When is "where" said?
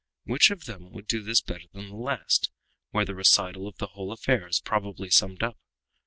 2.89-3.05